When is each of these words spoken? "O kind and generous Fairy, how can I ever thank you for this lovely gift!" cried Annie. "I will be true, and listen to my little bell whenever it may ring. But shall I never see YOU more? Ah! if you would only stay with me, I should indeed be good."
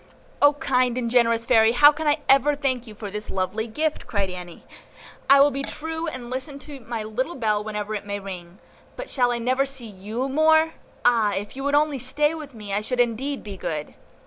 "O 0.41 0.53
kind 0.53 0.97
and 0.97 1.11
generous 1.11 1.45
Fairy, 1.45 1.73
how 1.73 1.91
can 1.91 2.07
I 2.07 2.21
ever 2.27 2.55
thank 2.55 2.87
you 2.87 2.95
for 2.95 3.11
this 3.11 3.29
lovely 3.29 3.67
gift!" 3.67 4.07
cried 4.07 4.31
Annie. 4.31 4.63
"I 5.29 5.39
will 5.39 5.51
be 5.51 5.61
true, 5.61 6.07
and 6.07 6.31
listen 6.31 6.57
to 6.57 6.79
my 6.79 7.03
little 7.03 7.35
bell 7.35 7.63
whenever 7.63 7.93
it 7.93 8.07
may 8.07 8.19
ring. 8.19 8.57
But 8.95 9.11
shall 9.11 9.31
I 9.31 9.37
never 9.37 9.67
see 9.67 9.85
YOU 9.85 10.27
more? 10.27 10.71
Ah! 11.05 11.33
if 11.35 11.55
you 11.55 11.63
would 11.65 11.75
only 11.75 11.99
stay 11.99 12.33
with 12.33 12.55
me, 12.55 12.73
I 12.73 12.81
should 12.81 12.99
indeed 12.99 13.43
be 13.43 13.57
good." 13.57 13.93